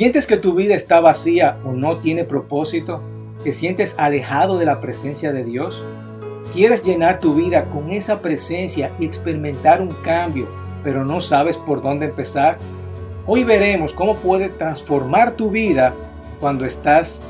[0.00, 3.02] ¿Sientes que tu vida está vacía o no tiene propósito?
[3.44, 5.84] ¿Te sientes alejado de la presencia de Dios?
[6.54, 10.48] ¿Quieres llenar tu vida con esa presencia y experimentar un cambio,
[10.82, 12.56] pero no sabes por dónde empezar?
[13.26, 15.94] Hoy veremos cómo puede transformar tu vida
[16.40, 17.22] cuando estás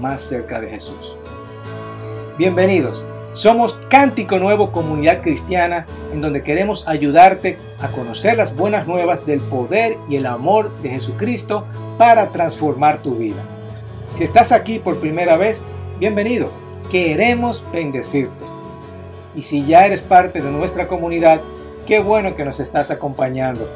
[0.00, 1.16] más cerca de Jesús.
[2.36, 3.06] Bienvenidos.
[3.34, 9.38] Somos Cántico Nuevo Comunidad Cristiana, en donde queremos ayudarte a conocer las buenas nuevas del
[9.38, 11.66] poder y el amor de Jesucristo
[12.00, 13.42] para transformar tu vida.
[14.16, 15.64] Si estás aquí por primera vez,
[15.98, 16.48] bienvenido.
[16.90, 18.46] Queremos bendecirte.
[19.34, 21.42] Y si ya eres parte de nuestra comunidad,
[21.86, 23.68] qué bueno que nos estás acompañando.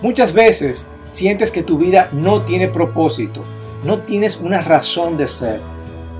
[0.00, 3.42] Muchas veces sientes que tu vida no tiene propósito,
[3.82, 5.60] no tienes una razón de ser.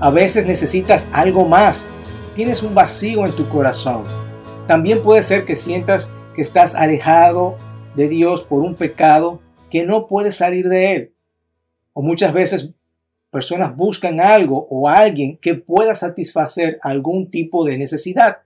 [0.01, 1.89] A veces necesitas algo más
[2.35, 4.03] tienes un vacío en tu corazón.
[4.67, 7.55] También puede ser que sientas que estás alejado
[7.95, 11.15] de Dios por un pecado que no puedes salir de él.
[11.93, 12.71] O muchas veces
[13.29, 18.39] personas buscan algo o alguien que pueda satisfacer algún tipo de necesidad.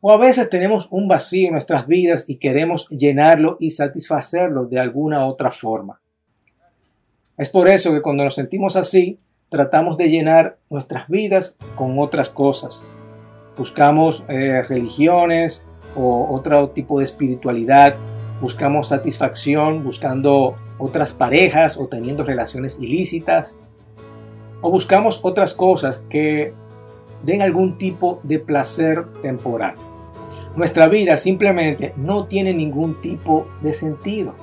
[0.00, 4.78] O a veces tenemos un vacío en nuestras vidas y queremos llenarlo y satisfacerlo de
[4.78, 6.00] alguna otra forma.
[7.36, 12.30] Es por eso que cuando nos sentimos así, tratamos de llenar nuestras vidas con otras
[12.30, 12.86] cosas.
[13.56, 15.66] Buscamos eh, religiones
[15.96, 17.96] o otro tipo de espiritualidad.
[18.40, 23.60] Buscamos satisfacción buscando otras parejas o teniendo relaciones ilícitas.
[24.60, 26.54] O buscamos otras cosas que
[27.22, 29.74] den algún tipo de placer temporal.
[30.56, 34.34] Nuestra vida simplemente no tiene ningún tipo de sentido.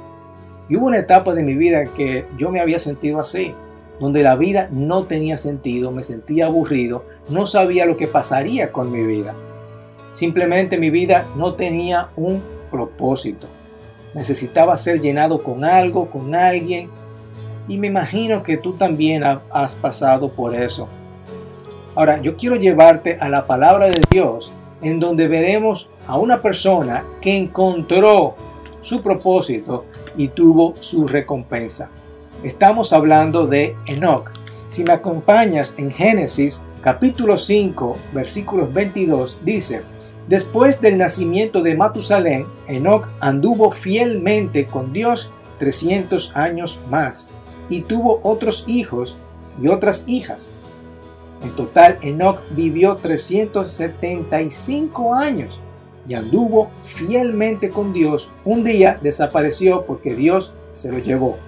[0.69, 3.53] Y hubo una etapa de mi vida que yo me había sentido así
[4.01, 8.91] donde la vida no tenía sentido, me sentía aburrido, no sabía lo que pasaría con
[8.91, 9.35] mi vida.
[10.11, 13.45] Simplemente mi vida no tenía un propósito.
[14.13, 16.89] Necesitaba ser llenado con algo, con alguien.
[17.67, 20.89] Y me imagino que tú también has pasado por eso.
[21.95, 24.51] Ahora, yo quiero llevarte a la palabra de Dios,
[24.81, 28.35] en donde veremos a una persona que encontró
[28.81, 29.85] su propósito
[30.17, 31.89] y tuvo su recompensa.
[32.43, 34.31] Estamos hablando de Enoch.
[34.67, 39.83] Si me acompañas en Génesis capítulo 5 versículos 22 dice,
[40.31, 47.29] Después del nacimiento de Matusalén, Enoch anduvo fielmente con Dios 300 años más
[47.67, 49.17] y tuvo otros hijos
[49.61, 50.53] y otras hijas.
[51.43, 55.59] En total, Enoch vivió 375 años
[56.07, 58.31] y anduvo fielmente con Dios.
[58.45, 61.39] Un día desapareció porque Dios se lo llevó.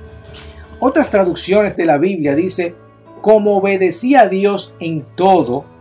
[0.82, 2.76] Otras traducciones de la Biblia dice,
[3.22, 5.72] como obedecía a Dios en todo,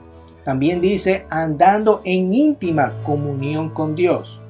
[0.44, 4.40] también dice andando en íntima comunión con Dios.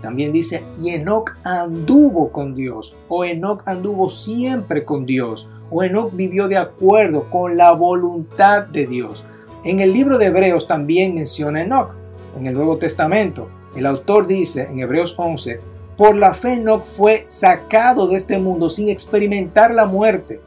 [0.00, 6.14] También dice, y Enoch anduvo con Dios, o Enoch anduvo siempre con Dios, o Enoch
[6.14, 9.24] vivió de acuerdo con la voluntad de Dios.
[9.62, 11.90] En el libro de Hebreos también menciona Enoch,
[12.38, 13.48] en el Nuevo Testamento.
[13.76, 15.60] El autor dice en Hebreos 11,
[15.96, 20.40] por la fe no fue sacado de este mundo sin experimentar la muerte.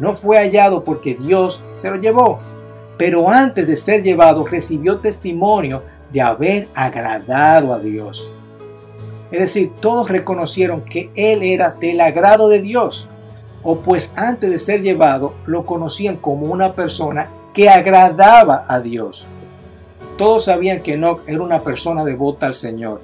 [0.00, 2.40] No fue hallado porque Dios se lo llevó.
[2.96, 8.30] Pero antes de ser llevado recibió testimonio de haber agradado a Dios.
[9.30, 13.08] Es decir, todos reconocieron que Él era del agrado de Dios.
[13.62, 19.26] O pues antes de ser llevado lo conocían como una persona que agradaba a Dios.
[20.16, 23.00] Todos sabían que Enoch era una persona devota al Señor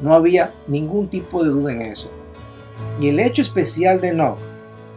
[0.00, 2.10] no había ningún tipo de duda en eso.
[3.00, 4.38] Y el hecho especial de Enoch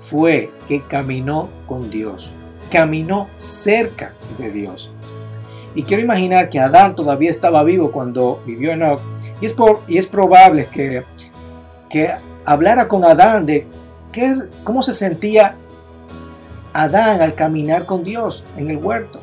[0.02, 2.32] fue que caminó con Dios,
[2.74, 4.90] caminó cerca de Dios.
[5.76, 9.00] Y quiero imaginar que Adán todavía estaba vivo cuando vivió Enoch.
[9.40, 11.04] Y es, por, y es probable que,
[11.88, 12.12] que
[12.46, 13.68] hablara con Adán de
[14.12, 15.56] qué, cómo se sentía
[16.74, 19.20] Adán al caminar con Dios en el huerto.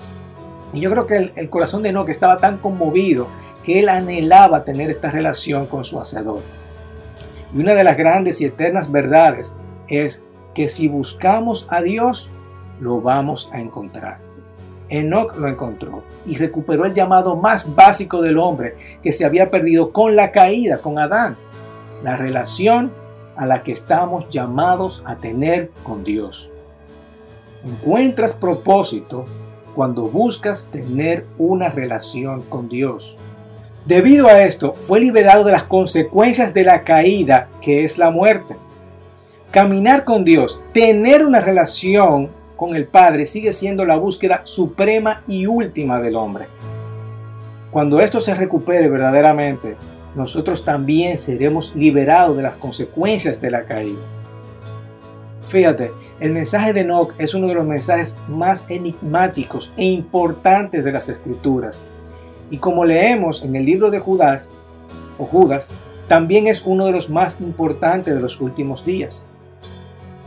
[0.73, 3.27] Y yo creo que el, el corazón de Enoch estaba tan conmovido
[3.65, 6.43] que él anhelaba tener esta relación con su Hacedor.
[7.53, 9.57] Y una de las grandes y eternas verdades
[9.89, 12.31] es que si buscamos a Dios,
[12.81, 14.19] lo vamos a encontrar.
[14.89, 19.93] Enoch lo encontró y recuperó el llamado más básico del hombre que se había perdido
[19.93, 21.37] con la caída, con Adán,
[22.03, 22.93] la relación
[23.37, 26.51] a la que estamos llamados a tener con Dios.
[27.65, 29.25] Encuentras propósito
[29.75, 33.17] cuando buscas tener una relación con Dios.
[33.87, 38.57] Debido a esto, fue liberado de las consecuencias de la caída, que es la muerte.
[39.51, 42.31] Caminar con Dios, tener una relación
[42.61, 46.47] con el Padre, sigue siendo la búsqueda suprema y última del hombre.
[47.71, 49.77] Cuando esto se recupere verdaderamente,
[50.15, 54.03] nosotros también seremos liberados de las consecuencias de la caída.
[55.49, 55.91] Fíjate,
[56.21, 61.09] el mensaje de Enoch es uno de los mensajes más enigmáticos e importantes de las
[61.09, 61.81] escrituras.
[62.51, 64.51] Y como leemos en el libro de Judas,
[65.17, 65.71] o Judas,
[66.09, 69.27] también es uno de los más importantes de los últimos días.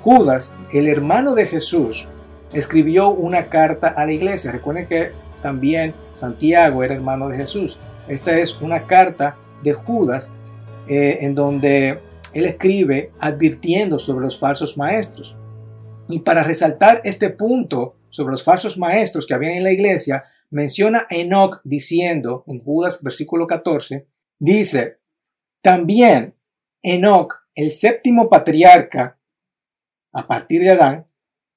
[0.04, 2.10] Judas, el hermano de Jesús,
[2.54, 4.52] escribió una carta a la iglesia.
[4.52, 5.12] Recuerden que
[5.42, 7.80] también Santiago era hermano de Jesús.
[8.08, 10.32] Esta es una carta de Judas
[10.88, 12.00] eh, en donde
[12.34, 15.38] él escribe advirtiendo sobre los falsos maestros.
[16.10, 21.08] Y para resaltar este punto sobre los falsos maestros que habían en la iglesia, menciona
[21.10, 24.08] a Enoch diciendo en Judas versículo 14,
[24.38, 25.00] dice,
[25.62, 26.36] también
[26.84, 29.18] Enoch, el séptimo patriarca,
[30.12, 31.08] a partir de Adán,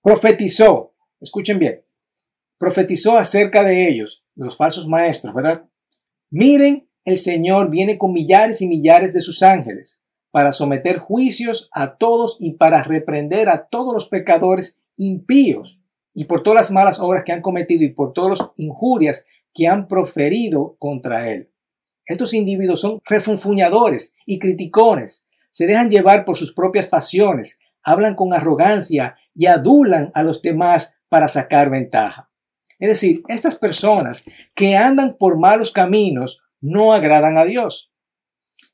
[0.06, 1.84] profetizó, escuchen bien,
[2.58, 5.68] profetizó acerca de ellos, los falsos maestros, ¿verdad?
[6.30, 10.00] Miren, el Señor viene con millares y millares de sus ángeles
[10.30, 15.80] para someter juicios a todos y para reprender a todos los pecadores impíos
[16.14, 19.66] y por todas las malas obras que han cometido y por todas las injurias que
[19.66, 21.50] han proferido contra él.
[22.04, 28.34] Estos individuos son refunfuñadores y criticones, se dejan llevar por sus propias pasiones, hablan con
[28.34, 32.30] arrogancia y adulan a los demás para sacar ventaja.
[32.78, 34.24] Es decir, estas personas
[34.54, 37.92] que andan por malos caminos no agradan a Dios.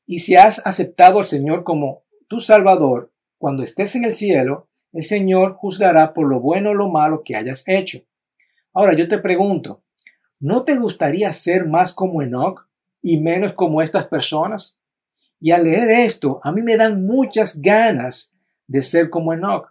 [0.05, 5.03] Y si has aceptado al Señor como tu Salvador, cuando estés en el cielo, el
[5.03, 7.99] Señor juzgará por lo bueno o lo malo que hayas hecho.
[8.73, 9.83] Ahora yo te pregunto,
[10.39, 12.67] ¿no te gustaría ser más como Enoch
[13.01, 14.79] y menos como estas personas?
[15.39, 18.32] Y al leer esto, a mí me dan muchas ganas
[18.73, 19.67] de ser como Enoch,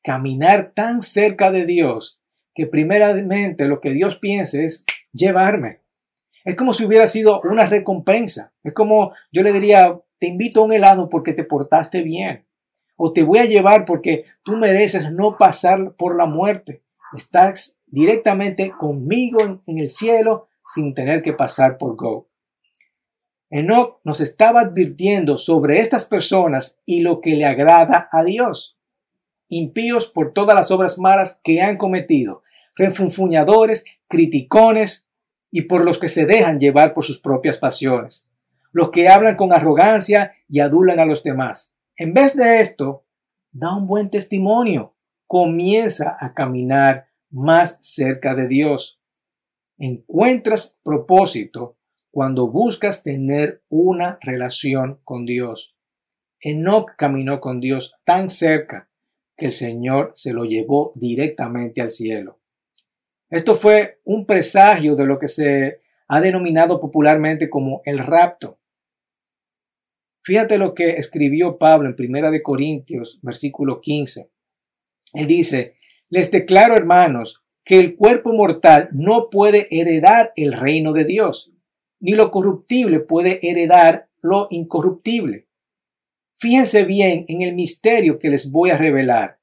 [0.00, 2.20] caminar tan cerca de Dios
[2.54, 5.80] que primeramente lo que Dios piense es llevarme.
[6.44, 8.52] Es como si hubiera sido una recompensa.
[8.62, 12.46] Es como yo le diría, te invito a un helado porque te portaste bien.
[12.96, 16.84] O te voy a llevar porque tú mereces no pasar por la muerte.
[17.16, 22.27] Estás directamente conmigo en, el cielo sin tener que pasar por Go.
[23.50, 28.78] Enoch nos estaba advirtiendo sobre estas personas y lo que le agrada a Dios.
[29.48, 32.42] Impíos por todas las obras malas que han cometido,
[32.76, 35.08] refunfuñadores, criticones,
[35.50, 38.28] y por los que se dejan llevar por sus propias pasiones,
[38.72, 41.74] los que hablan con arrogancia y adulan a los demás.
[41.96, 43.04] En vez de esto,
[43.50, 44.94] da un buen testimonio,
[45.26, 49.00] comienza a caminar más cerca de Dios.
[49.78, 51.77] Encuentras propósito
[52.10, 55.76] cuando buscas tener una relación con Dios.
[56.40, 58.90] Enoch caminó con Dios tan cerca
[59.36, 62.40] que el Señor se lo llevó directamente al cielo.
[63.30, 68.58] Esto fue un presagio de lo que se ha denominado popularmente como el rapto.
[70.22, 74.30] Fíjate lo que escribió Pablo en Primera de Corintios, versículo 15.
[75.14, 75.76] Él dice,
[76.08, 81.52] les declaro, hermanos, que el cuerpo mortal no puede heredar el reino de Dios,
[82.00, 85.48] ni lo corruptible puede heredar lo incorruptible.
[86.36, 89.40] Fíjense bien en el misterio que les voy a revelar.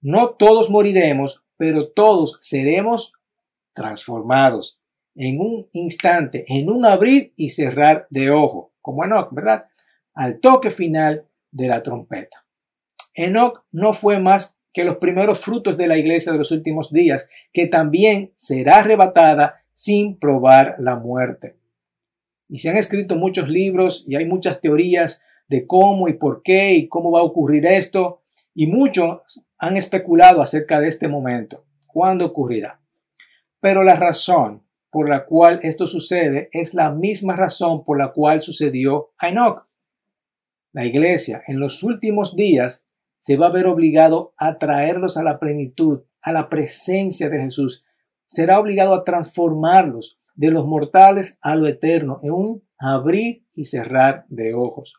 [0.00, 3.12] No todos moriremos, pero todos seremos
[3.72, 4.80] transformados
[5.14, 9.66] en un instante, en un abrir y cerrar de ojo, como Enoch, ¿verdad?
[10.12, 12.44] Al toque final de la trompeta.
[13.14, 17.30] Enoch no fue más que los primeros frutos de la iglesia de los últimos días,
[17.52, 21.56] que también será arrebatada sin probar la muerte.
[22.54, 26.74] Y se han escrito muchos libros y hay muchas teorías de cómo y por qué
[26.74, 28.22] y cómo va a ocurrir esto,
[28.54, 31.64] y muchos han especulado acerca de este momento.
[31.88, 32.80] ¿Cuándo ocurrirá?
[33.58, 38.40] Pero la razón por la cual esto sucede es la misma razón por la cual
[38.40, 39.66] sucedió a Enoch.
[40.70, 42.86] La iglesia en los últimos días
[43.18, 47.84] se va a ver obligado a traerlos a la plenitud, a la presencia de Jesús.
[48.28, 54.26] Será obligado a transformarlos de los mortales a lo eterno en un abrir y cerrar
[54.28, 54.94] de ojos.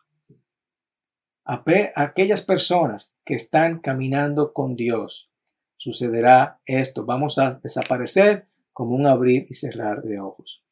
[1.44, 1.62] A
[1.94, 5.30] aquellas personas que están caminando con Dios,
[5.76, 7.04] sucederá esto.
[7.04, 10.64] Vamos a desaparecer como un abrir y cerrar de ojos.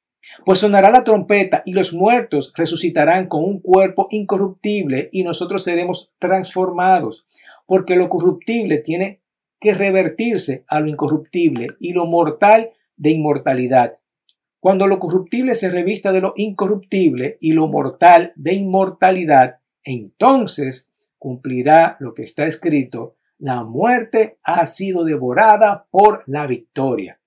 [0.45, 6.11] Pues sonará la trompeta y los muertos resucitarán con un cuerpo incorruptible y nosotros seremos
[6.19, 7.27] transformados,
[7.67, 9.23] porque lo corruptible tiene
[9.61, 13.99] que revertirse a lo incorruptible y lo mortal de inmortalidad.
[14.65, 21.99] Cuando lo corruptible se revista de lo incorruptible y lo mortal de inmortalidad, entonces cumplirá
[22.01, 27.21] lo que está escrito, la muerte ha sido devorada por la victoria.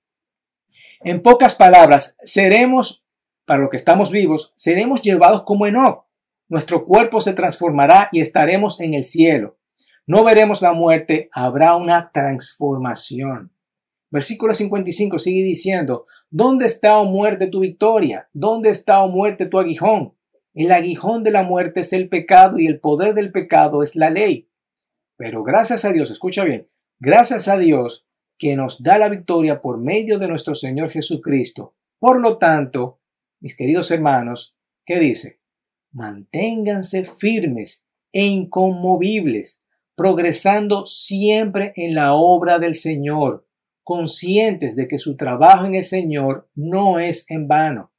[1.01, 3.05] En pocas palabras, seremos,
[3.45, 6.07] para lo que estamos vivos, seremos llevados como Enoch.
[6.49, 9.59] Nuestro cuerpo se transformará y estaremos en el cielo.
[10.07, 13.51] No veremos la muerte, habrá una transformación.
[14.09, 18.29] Versículo 55 sigue diciendo, ¿dónde está, o oh muerte, tu victoria?
[18.33, 20.15] ¿Dónde está, o oh muerte, tu aguijón?
[20.53, 24.09] El aguijón de la muerte es el pecado y el poder del pecado es la
[24.09, 24.49] ley.
[25.17, 29.79] Pero gracias a Dios, escucha bien, gracias a Dios que nos da la victoria por
[29.79, 31.75] medio de nuestro Señor Jesucristo.
[31.99, 33.01] Por lo tanto,
[33.39, 35.41] mis queridos hermanos, ¿qué dice?
[35.91, 39.63] Manténganse firmes e inconmovibles,
[39.95, 43.46] progresando siempre en la obra del Señor,
[43.87, 47.93] conscientes de que su trabajo en el Señor no es en vano.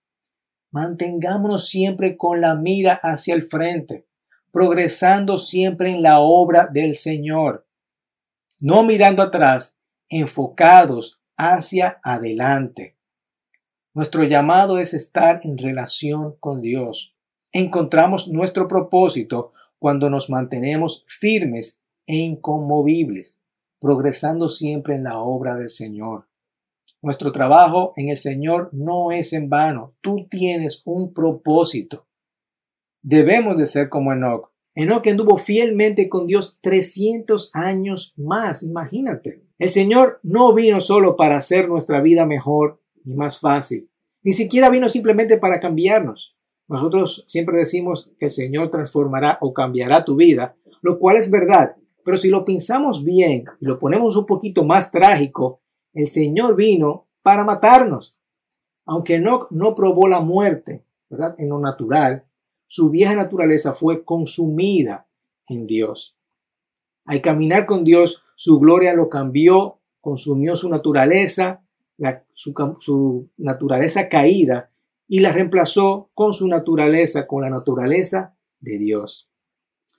[0.70, 4.06] Mantengámonos siempre con la mira hacia el frente,
[4.52, 7.66] progresando siempre en la obra del Señor,
[8.60, 9.78] no mirando atrás,
[10.10, 12.98] enfocados hacia adelante.
[13.94, 17.16] Nuestro llamado es estar en relación con Dios.
[17.50, 23.37] Encontramos nuestro propósito cuando nos mantenemos firmes e inconmovibles,
[23.80, 26.28] progresando siempre en la obra del Señor.
[27.00, 29.94] Nuestro trabajo en el Señor no es en vano.
[30.00, 32.06] Tú tienes un propósito.
[33.02, 34.50] Debemos de ser como Enoch.
[34.74, 38.62] Enoch anduvo fielmente con Dios 300 años más.
[38.62, 39.42] Imagínate.
[39.58, 43.90] El Señor no vino solo para hacer nuestra vida mejor y más fácil.
[44.22, 46.36] Ni siquiera vino simplemente para cambiarnos.
[46.68, 51.76] Nosotros siempre decimos que el Señor transformará o cambiará tu vida, lo cual es verdad.
[52.08, 55.60] Pero si lo pensamos bien y lo ponemos un poquito más trágico,
[55.92, 58.16] el Señor vino para matarnos.
[58.86, 61.34] Aunque Enoch no probó la muerte, ¿verdad?
[61.36, 62.24] En lo natural,
[62.66, 65.06] su vieja naturaleza fue consumida
[65.50, 66.16] en Dios.
[67.04, 71.62] Al caminar con Dios, su gloria lo cambió, consumió su naturaleza,
[72.32, 74.70] su, su naturaleza caída,
[75.06, 79.28] y la reemplazó con su naturaleza, con la naturaleza de Dios.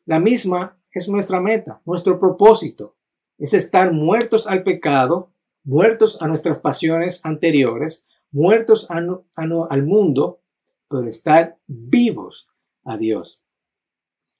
[0.06, 2.96] La misma es nuestra meta, nuestro propósito,
[3.38, 5.32] es estar muertos al pecado
[5.64, 10.42] muertos a nuestras pasiones anteriores, muertos al mundo,
[10.90, 12.48] pero estar vivos
[12.84, 13.42] a Dios.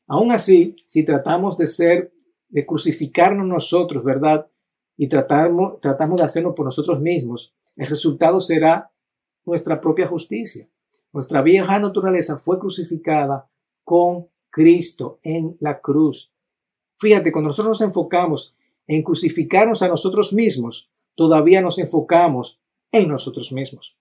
[0.08, 2.14] Aún así, si tratamos de ser,
[2.48, 4.50] de crucificarnos nosotros, ¿verdad?
[4.98, 8.92] Y tratamos, tratamos de hacerlo por nosotros mismos, el resultado será
[9.46, 10.68] nuestra propia justicia.
[11.14, 13.50] Nuestra vieja naturaleza fue crucificada
[13.84, 16.34] con Cristo en la cruz.
[17.00, 18.54] Fíjate, cuando nosotros nos enfocamos
[18.86, 22.60] en crucificarnos a nosotros mismos, todavía nos enfocamos
[22.92, 23.98] en nosotros mismos,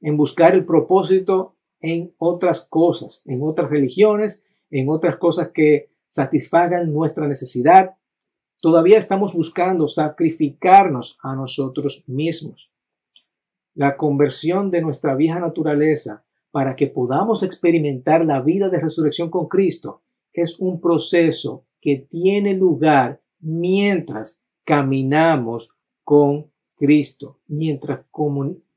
[0.00, 6.92] en buscar el propósito en otras cosas, en otras religiones, en otras cosas que satisfagan
[6.92, 7.96] nuestra necesidad.
[8.60, 12.70] Todavía estamos buscando sacrificarnos a nosotros mismos.
[13.74, 19.48] La conversión de nuestra vieja naturaleza para que podamos experimentar la vida de resurrección con
[19.48, 25.68] Cristo es un proceso que tiene lugar mientras caminamos
[26.02, 28.06] con Cristo, mientras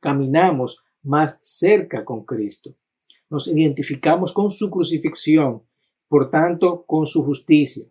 [0.02, 2.76] caminamos más cerca con Cristo.
[3.30, 5.64] Nos identificamos con su crucifixión,
[6.10, 7.86] por tanto, con su justicia.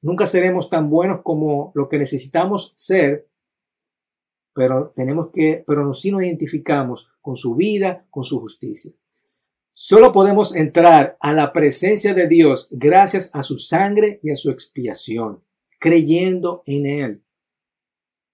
[0.00, 3.28] Nunca seremos tan buenos como lo que necesitamos ser,
[4.54, 8.92] pero tenemos que, pero sí nos identificamos con su vida, con su justicia.
[9.76, 14.50] Solo podemos entrar a la presencia de Dios gracias a su sangre y a su
[14.50, 15.42] expiación,
[15.80, 17.24] creyendo en Él.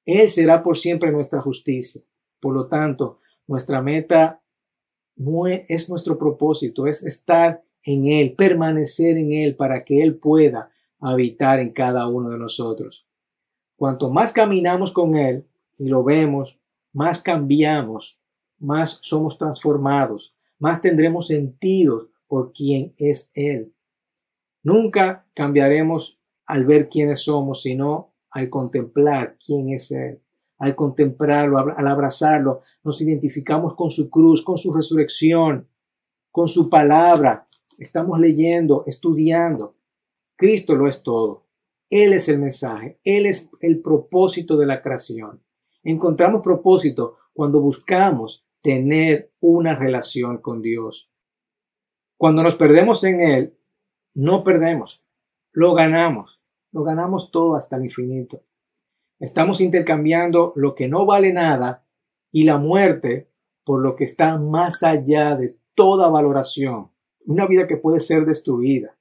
[0.04, 2.02] Él será por siempre nuestra justicia.
[2.40, 4.42] Por lo tanto, nuestra meta
[5.66, 11.58] es nuestro propósito, es estar en Él, permanecer en Él para que Él pueda habitar
[11.58, 13.08] en cada uno de nosotros.
[13.76, 16.60] Cuanto más caminamos con Él y lo vemos,
[16.92, 18.20] más cambiamos,
[18.58, 23.74] más somos transformados, más tendremos sentido por quién es Él.
[24.62, 30.22] Nunca cambiaremos al ver quiénes somos, sino al contemplar quién es Él,
[30.58, 35.68] al contemplarlo, al abrazarlo, nos identificamos con su cruz, con su resurrección,
[36.30, 37.48] con su palabra.
[37.78, 39.74] Estamos leyendo, estudiando.
[40.36, 41.46] Cristo lo es todo.
[41.88, 45.42] Él es el mensaje, Él es el propósito de la creación.
[45.82, 51.10] Encontramos propósito cuando buscamos tener una relación con Dios.
[52.16, 53.58] Cuando nos perdemos en Él,
[54.14, 55.02] no perdemos,
[55.52, 56.40] lo ganamos
[56.72, 58.44] lo ganamos todo hasta el infinito.
[59.18, 61.86] Estamos intercambiando lo que no vale nada
[62.32, 63.30] y la muerte
[63.64, 66.90] por lo que está más allá de toda valoración.
[67.26, 68.98] Una vida que puede ser destruida.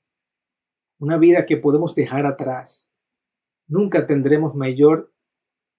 [1.00, 2.89] Una vida que podemos dejar atrás.
[3.68, 5.13] Nunca tendremos mayor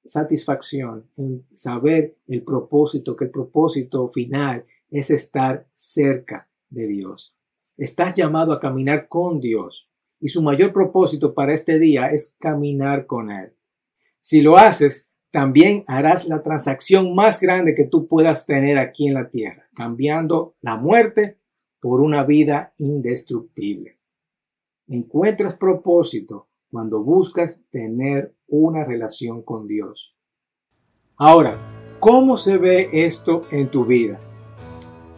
[0.05, 7.35] satisfacción en saber el propósito, que el propósito final es estar cerca de Dios.
[7.77, 9.89] Estás llamado a caminar con Dios
[10.21, 13.55] y su mayor propósito para este día es caminar con Él.
[14.21, 19.15] Si lo haces, también harás la transacción más grande que tú puedas tener aquí en
[19.15, 21.39] la tierra, cambiando la muerte
[21.81, 23.99] por una vida indestructible.
[24.89, 30.17] Encuentras propósito cuando buscas tener una relación con Dios.
[31.17, 31.57] Ahora,
[31.99, 34.21] ¿cómo se ve esto en tu vida?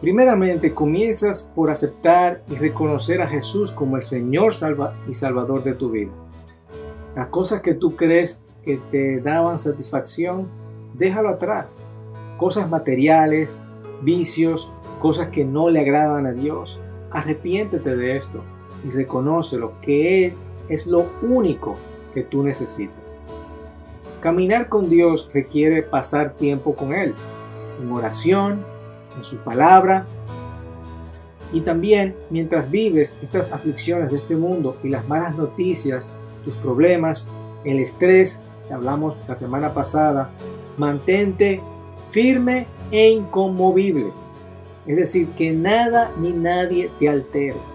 [0.01, 5.75] Primeramente, comienzas por aceptar y reconocer a Jesús como el Señor salva y Salvador de
[5.75, 6.11] tu vida.
[7.15, 10.49] Las cosas que tú crees que te daban satisfacción,
[10.93, 11.85] déjalo atrás.
[12.37, 13.63] Cosas materiales,
[14.01, 16.81] vicios, cosas que no le agradan a Dios.
[17.11, 18.43] Arrepiéntete de esto
[18.83, 20.33] y reconócelo que Él
[20.69, 21.75] es lo único
[22.13, 23.19] que tú necesitas.
[24.21, 27.13] Caminar con Dios requiere pasar tiempo con Él,
[27.81, 28.65] en oración,
[29.17, 30.05] en su palabra,
[31.51, 36.09] y también mientras vives estas aflicciones de este mundo y las malas noticias,
[36.43, 37.27] tus problemas,
[37.63, 40.31] el estrés que hablamos la semana pasada,
[40.77, 41.61] mantente
[42.09, 44.07] firme e inconmovible.
[44.87, 47.72] Es decir, que nada ni nadie te altere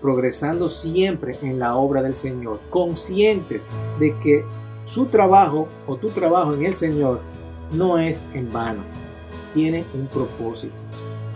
[0.00, 3.66] progresando siempre en la obra del Señor, conscientes
[3.98, 4.44] de que
[4.84, 7.20] su trabajo o tu trabajo en el Señor
[7.72, 8.82] no es en vano,
[9.52, 10.76] tiene un propósito.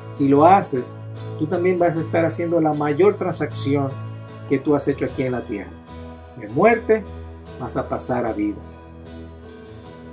[0.09, 0.97] Si lo haces,
[1.39, 3.91] tú también vas a estar haciendo la mayor transacción
[4.49, 5.71] que tú has hecho aquí en la tierra.
[6.39, 7.05] De muerte
[7.61, 8.59] vas a pasar a vida.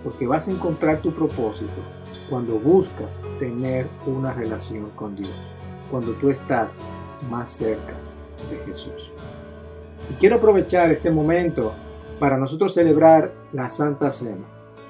[0.03, 1.81] Porque vas a encontrar tu propósito
[2.29, 5.33] cuando buscas tener una relación con Dios,
[5.91, 6.79] cuando tú estás
[7.29, 7.93] más cerca
[8.49, 9.11] de Jesús.
[10.09, 11.73] Y quiero aprovechar este momento
[12.19, 14.45] para nosotros celebrar la Santa Cena,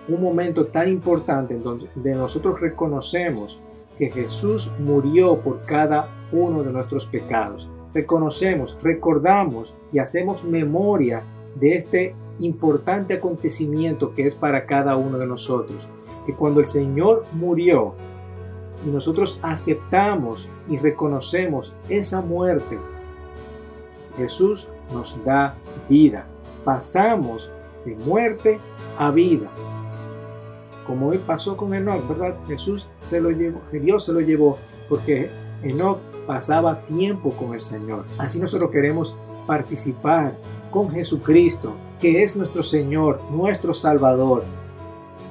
[0.07, 3.61] un momento tan importante en donde nosotros reconocemos
[3.97, 7.69] que Jesús murió por cada uno de nuestros pecados.
[7.93, 11.23] Reconocemos, recordamos y hacemos memoria
[11.55, 15.89] de este importante acontecimiento que es para cada uno de nosotros.
[16.25, 17.93] Que cuando el Señor murió
[18.85, 22.79] y nosotros aceptamos y reconocemos esa muerte
[24.17, 25.55] Jesús nos da
[25.89, 26.25] vida.
[26.63, 27.51] Pasamos
[27.85, 28.59] de muerte
[28.97, 29.49] a vida.
[30.85, 32.35] Como hoy pasó con Enoch, ¿verdad?
[32.47, 35.29] Jesús se lo llevó, Dios se lo llevó porque
[35.61, 38.05] Enoch pasaba tiempo con el Señor.
[38.17, 40.35] Así nosotros queremos participar
[40.71, 44.43] con Jesucristo, que es nuestro Señor, nuestro Salvador,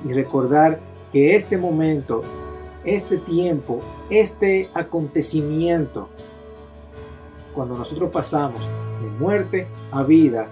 [0.05, 0.81] y recordar
[1.13, 2.23] que este momento,
[2.85, 6.09] este tiempo, este acontecimiento
[7.59, 8.61] cuando nosotros pasamos
[9.03, 10.47] de muerte a vida,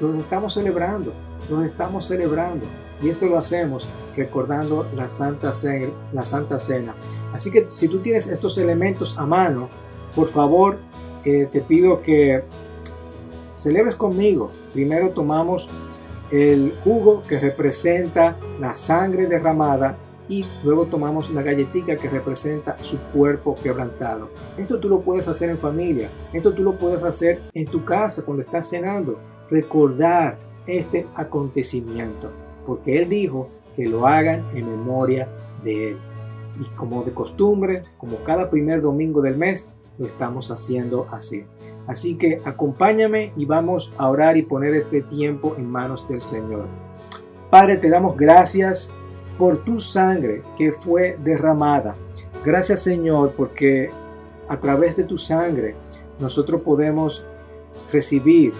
[0.00, 1.12] lo estamos celebrando,
[1.48, 2.66] lo estamos celebrando.
[3.00, 6.96] Y esto lo hacemos recordando la Santa, Cena, la Santa Cena.
[7.32, 9.68] Así que si tú tienes estos elementos a mano,
[10.16, 10.78] por favor,
[11.24, 12.42] eh, te pido que
[13.54, 14.50] celebres conmigo.
[14.72, 15.68] Primero tomamos
[16.32, 19.96] el jugo que representa la sangre derramada
[20.28, 24.30] y luego tomamos una galletita que representa su cuerpo quebrantado.
[24.56, 28.24] Esto tú lo puedes hacer en familia, esto tú lo puedes hacer en tu casa
[28.24, 29.18] cuando estás cenando,
[29.50, 32.30] recordar este acontecimiento,
[32.64, 35.28] porque Él dijo que lo hagan en memoria
[35.64, 35.96] de Él.
[36.60, 41.44] Y como de costumbre, como cada primer domingo del mes, lo estamos haciendo así.
[41.86, 46.66] Así que acompáñame y vamos a orar y poner este tiempo en manos del Señor.
[47.50, 48.94] Padre, te damos gracias
[49.38, 51.96] por tu sangre que fue derramada.
[52.44, 53.90] Gracias Señor porque
[54.48, 55.74] a través de tu sangre
[56.18, 57.24] nosotros podemos
[57.92, 58.52] recibir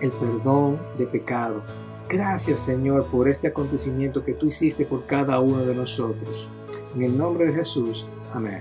[0.00, 1.62] el perdón de pecado.
[2.08, 6.48] Gracias Señor por este acontecimiento que tú hiciste por cada uno de nosotros.
[6.94, 8.06] En el nombre de Jesús.
[8.34, 8.60] Amén.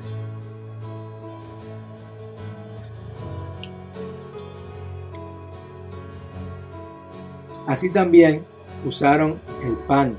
[7.67, 8.43] Así también
[8.85, 10.17] usaron el pan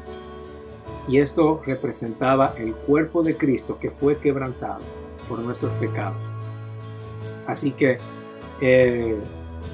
[1.08, 4.80] y esto representaba el cuerpo de Cristo que fue quebrantado
[5.28, 6.30] por nuestros pecados.
[7.46, 7.98] Así que
[8.60, 9.18] eh,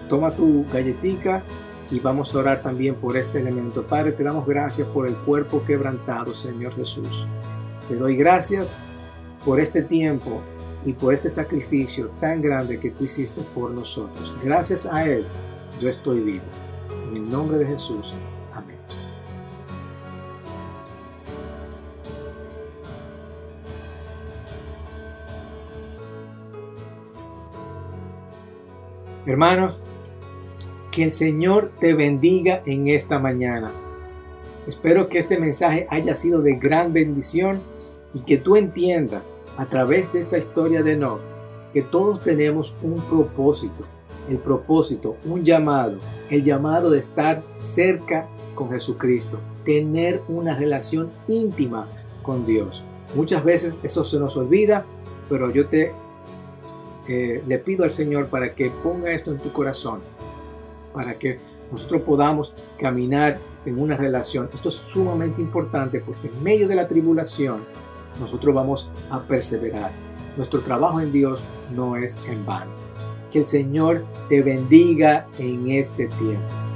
[0.08, 1.42] toma tu galletica
[1.90, 3.86] y vamos a orar también por este elemento.
[3.86, 7.26] Padre, te damos gracias por el cuerpo quebrantado, Señor Jesús.
[7.88, 8.82] Te doy gracias
[9.44, 10.42] por este tiempo
[10.84, 14.34] y por este sacrificio tan grande que tú hiciste por nosotros.
[14.42, 15.26] Gracias a Él,
[15.80, 16.44] yo estoy vivo.
[17.10, 18.14] En el nombre de Jesús.
[29.28, 29.80] Hermanos,
[30.90, 33.70] que el Señor te bendiga en esta mañana.
[34.66, 37.62] Espero que este mensaje haya sido de gran bendición
[38.12, 41.20] y que tú entiendas a través de esta historia de Enoch
[41.72, 43.84] que todos tenemos un propósito
[44.28, 45.98] el propósito, un llamado,
[46.30, 51.88] el llamado de estar cerca con Jesucristo, tener una relación íntima
[52.22, 52.84] con Dios.
[53.14, 54.84] Muchas veces eso se nos olvida,
[55.28, 55.92] pero yo te
[57.08, 60.00] eh, le pido al Señor para que ponga esto en tu corazón,
[60.92, 61.38] para que
[61.72, 64.48] nosotros podamos caminar en una relación.
[64.52, 67.64] Esto es sumamente importante porque en medio de la tribulación
[68.20, 69.92] nosotros vamos a perseverar.
[70.36, 71.44] Nuestro trabajo en Dios
[71.74, 72.72] no es en vano.
[73.30, 76.67] Que el Señor te bendiga en este tiempo.